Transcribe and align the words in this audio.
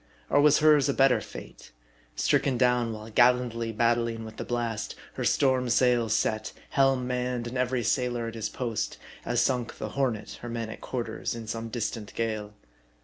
Or 0.31 0.41
was 0.41 0.57
hers 0.57 0.89
a 0.89 0.95
better 0.95 1.21
fate? 1.21 1.69
Stricken 2.15 2.57
down 2.57 2.91
while 2.91 3.11
gallantly 3.11 3.71
battling 3.71 4.25
with 4.25 4.37
the 4.37 4.43
blast; 4.43 4.95
her 5.13 5.23
storm 5.23 5.69
sails 5.69 6.15
set; 6.15 6.53
helm 6.71 7.05
manned; 7.05 7.45
and 7.45 7.55
every 7.55 7.83
sailor 7.83 8.25
at 8.27 8.33
his 8.33 8.49
post; 8.49 8.97
as 9.25 9.41
sunk 9.41 9.77
the 9.77 9.89
Hornet, 9.89 10.39
her 10.41 10.49
men 10.49 10.71
at 10.71 10.81
quarters, 10.81 11.35
in 11.35 11.45
some 11.45 11.69
distant 11.69 12.15
gale. 12.15 12.55